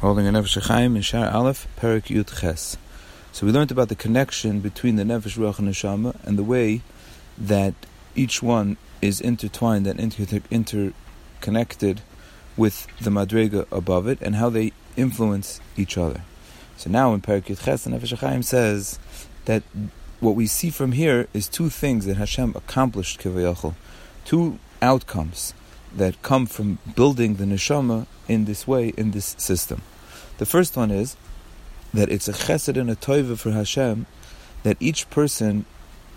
[0.00, 2.76] holding a Nefesh Chaim in Shaar Aleph, Perek Yud Ches.
[3.32, 6.82] So we learned about the connection between the Nefesh Ruach and Neshama and the way
[7.38, 7.74] that
[8.14, 12.02] each one is intertwined and inter- interconnected
[12.58, 16.22] with the Madrega above it and how they influence each other.
[16.76, 18.98] So now in Perek Yud Ches, the Nefesh Chaim says
[19.46, 19.62] that
[20.20, 23.74] what we see from here is two things that Hashem accomplished, Kivayachol,
[24.26, 25.54] two outcomes
[25.96, 29.82] that come from building the neshama in this way, in this system.
[30.38, 31.16] The first one is
[31.92, 34.06] that it's a chesed and a toiva for Hashem
[34.62, 35.64] that each person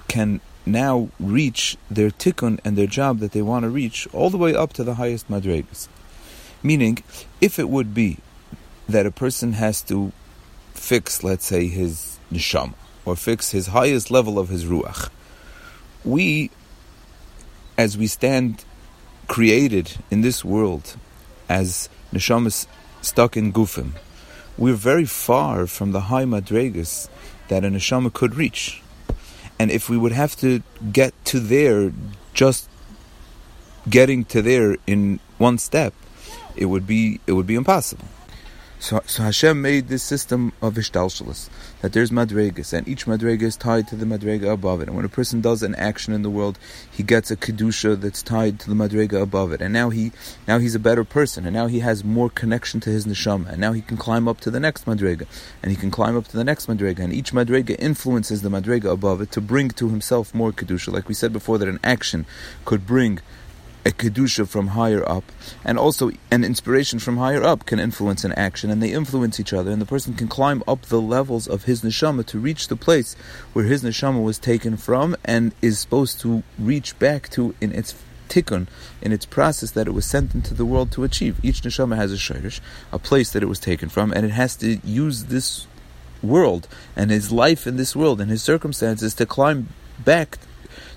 [0.07, 4.37] can now reach their tikkun and their job that they want to reach all the
[4.37, 5.87] way up to the highest madregas.
[6.61, 7.03] Meaning,
[7.39, 8.17] if it would be
[8.87, 10.11] that a person has to
[10.73, 12.73] fix, let's say, his neshama,
[13.05, 15.09] or fix his highest level of his ruach,
[16.03, 16.49] we,
[17.77, 18.65] as we stand
[19.29, 20.97] created in this world
[21.47, 22.67] as neshamas
[23.01, 23.91] stuck in gufim,
[24.57, 27.07] we're very far from the high madregas
[27.47, 28.81] that a neshama could reach.
[29.57, 31.93] And if we would have to get to there,
[32.33, 32.69] just
[33.89, 35.93] getting to there in one step,
[36.55, 38.07] it would be it would be impossible.
[38.81, 41.49] So, so Hashem made this system of ishtalshalis,
[41.81, 44.87] that there's madregas, and each madrega is tied to the madrega above it.
[44.87, 46.57] And when a person does an action in the world,
[46.89, 49.61] he gets a kedusha that's tied to the madrega above it.
[49.61, 50.13] And now he,
[50.47, 53.59] now he's a better person, and now he has more connection to his neshama, and
[53.59, 55.27] now he can climb up to the next madrega,
[55.61, 58.89] and he can climb up to the next madrega, and each madrega influences the madrega
[58.89, 60.93] above it to bring to himself more kedusha.
[60.93, 62.25] Like we said before, that an action
[62.63, 63.19] could bring
[63.85, 65.23] a kedusha from higher up,
[65.63, 69.53] and also an inspiration from higher up can influence an action, and they influence each
[69.53, 72.75] other, and the person can climb up the levels of his neshama to reach the
[72.75, 73.15] place
[73.53, 77.95] where his neshama was taken from, and is supposed to reach back to in its
[78.27, 78.67] tikkun,
[79.01, 81.43] in its process that it was sent into the world to achieve.
[81.43, 82.59] Each neshama has a shirish,
[82.91, 85.67] a place that it was taken from, and it has to use this
[86.21, 89.69] world and his life in this world and his circumstances to climb
[90.03, 90.37] back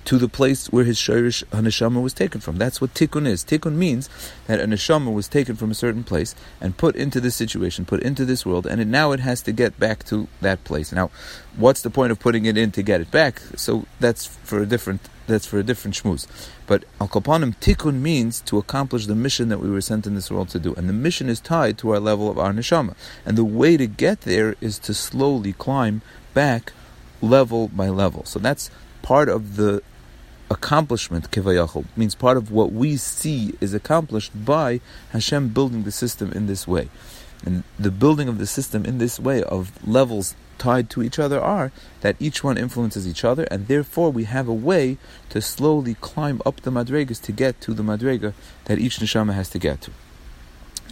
[0.05, 2.59] to the place where his shirish haneshama was taken from.
[2.59, 3.45] That's what tikkun is.
[3.45, 4.09] Tikkun means
[4.47, 8.03] that a neshama was taken from a certain place and put into this situation, put
[8.03, 10.93] into this world, and it, now it has to get back to that place.
[10.93, 11.11] Now,
[11.57, 13.41] what's the point of putting it in to get it back?
[13.57, 16.27] So that's for a different that's for a different shmuz.
[16.67, 20.31] But al kapanim tikkun means to accomplish the mission that we were sent in this
[20.33, 22.97] world to do, and the mission is tied to our level of our neshama.
[23.25, 26.03] And the way to get there is to slowly climb
[26.35, 26.73] back
[27.21, 28.25] level by level.
[28.25, 28.69] So that's
[29.03, 29.83] part of the
[30.53, 34.81] accomplishment kivayachol means part of what we see is accomplished by
[35.11, 36.89] Hashem building the system in this way.
[37.45, 41.41] And the building of the system in this way of levels tied to each other
[41.41, 44.99] are that each one influences each other, and therefore we have a way
[45.31, 48.33] to slowly climb up the madregas to get to the madrega
[48.67, 49.91] that each neshama has to get to.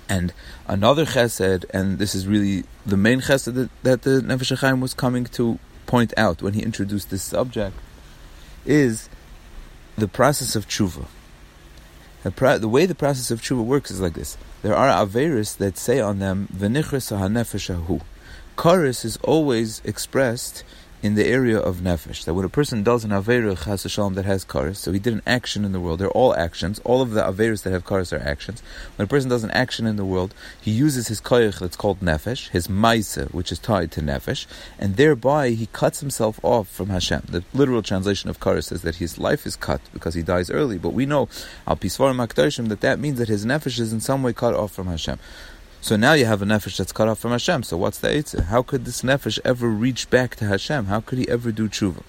[0.08, 0.32] And
[0.66, 4.92] another chesed, and this is really the main chesed that, that the Nefesh Chaim was
[4.92, 7.76] coming to point out when he introduced this subject,
[8.66, 9.08] is
[9.96, 11.06] the process of tshuva.
[12.22, 14.36] The, pro- the, way the process of tshuva works is like this.
[14.62, 18.02] There are averis that say on them, v'nichres ha-nefesh
[18.56, 20.64] Karis is always expressed
[21.02, 22.24] in the area of nefesh.
[22.24, 25.14] That when a person does an averah chas shalom that has karis, so he did
[25.14, 25.98] an action in the world.
[25.98, 26.80] They're all actions.
[26.84, 28.62] All of the averahs that have karis are actions.
[28.96, 32.00] When a person does an action in the world, he uses his koyach that's called
[32.00, 34.46] nefesh, his maisa, which is tied to nefesh,
[34.78, 37.22] and thereby he cuts himself off from Hashem.
[37.28, 40.78] The literal translation of karis says that his life is cut because he dies early.
[40.78, 41.28] But we know
[41.66, 44.86] al pisvarim that that means that his nefesh is in some way cut off from
[44.86, 45.18] Hashem.
[45.82, 47.62] So now you have a nefesh that's cut off from Hashem.
[47.62, 48.44] So what's the eitzah?
[48.46, 50.86] How could this nefesh ever reach back to Hashem?
[50.86, 52.02] How could he ever do tshuva?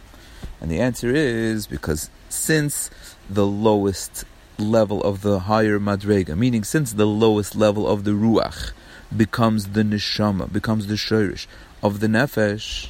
[0.60, 2.90] And the answer is because since
[3.30, 4.26] the lowest
[4.58, 8.72] level of the higher madrega, meaning since the lowest level of the ruach
[9.16, 11.48] becomes the neshama, becomes the shirish
[11.82, 12.90] of the nefesh,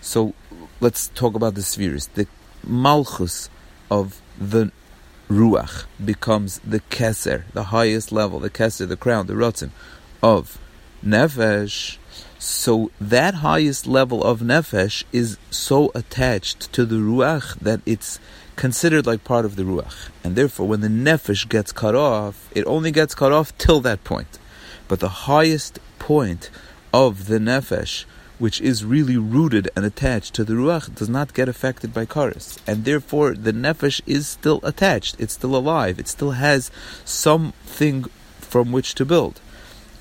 [0.00, 0.34] so
[0.80, 2.06] let's talk about the spheres.
[2.08, 2.26] The
[2.66, 3.50] malchus
[3.90, 4.72] of the
[5.28, 9.70] ruach becomes the keser, the highest level, the keser, the crown, the rotzen
[10.22, 10.58] of
[11.04, 11.98] nefesh,
[12.38, 18.18] so that highest level of nefesh is so attached to the ruach that it's
[18.56, 22.64] considered like part of the ruach, and therefore, when the nefesh gets cut off, it
[22.66, 24.38] only gets cut off till that point.
[24.88, 26.50] But the highest point
[26.92, 28.04] of the nefesh,
[28.38, 32.58] which is really rooted and attached to the ruach, does not get affected by karis,
[32.66, 35.16] and therefore the nefesh is still attached.
[35.18, 35.98] It's still alive.
[35.98, 36.70] It still has
[37.04, 38.04] something
[38.40, 39.40] from which to build.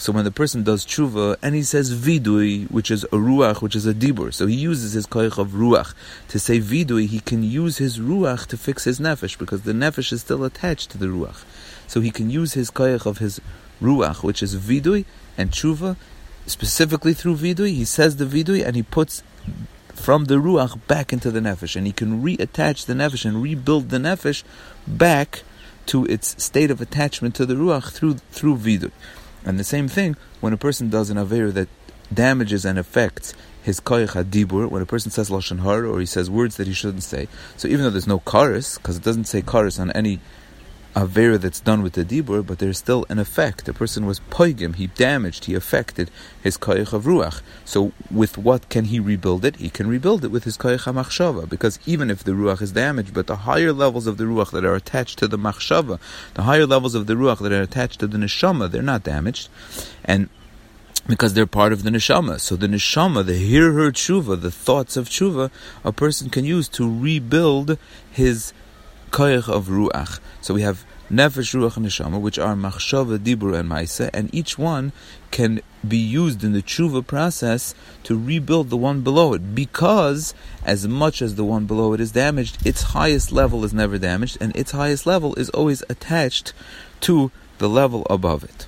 [0.02, 3.76] So when the person does tshuva and he says vidui, which is a ruach, which
[3.76, 5.94] is a dibur, so he uses his koich of ruach
[6.30, 10.12] to say vidui, he can use his ruach to fix his nefesh because the nefesh
[10.12, 11.44] is still attached to the ruach.
[11.86, 13.40] So he can use his koich of his
[13.80, 15.06] ruach, which is vidui
[15.38, 15.98] and tshuva,
[16.48, 17.76] specifically through vidui.
[17.76, 19.22] He says the vidui and he puts
[19.94, 23.90] from the ruach back into the nefesh, and he can reattach the nefesh and rebuild
[23.90, 24.42] the nefesh
[24.88, 25.44] back
[25.86, 28.92] to its state of attachment to the ruach through through vidui.
[29.46, 31.70] And the same thing when a person does an aver that
[32.14, 36.30] damages and affects his koyach hadibur, when a person says lashon hara or he says
[36.30, 37.28] words that he shouldn't say.
[37.58, 40.20] So even though there's no karis, because it doesn't say karis on any
[40.96, 43.66] avera that's done with the dibur, but there's still an effect.
[43.66, 46.12] The person was poigim, he damaged, he affected
[46.42, 47.42] his koyach of ruach.
[47.66, 49.56] So with what can he rebuild it?
[49.58, 53.14] He can rebuild it with his koyach machshava, because even if the ruach is damaged,
[53.14, 56.00] but the higher levels of the ruach that are attached to the machshava,
[56.34, 59.50] the higher levels of the ruach that are attached to the neshama, they're not damaged,
[60.04, 60.30] and
[61.08, 62.40] because they're part of the neshama.
[62.40, 65.50] So the neshama, the hirhur tshuva, the thoughts of tshuva,
[65.84, 67.78] a person can use to rebuild
[68.12, 68.54] his
[69.12, 70.20] koyach of ruach.
[70.42, 74.58] So we have nefesh, ruach, and neshama, which are machshava, dibur, and maisa, and each
[74.58, 74.94] one
[75.30, 79.54] can be used in the tshuva process to rebuild the one below it.
[79.54, 80.34] Because
[80.66, 84.38] as much as the one below it is damaged, its highest level is never damaged,
[84.40, 86.54] and its highest level is always attached
[87.02, 88.66] to the level above it.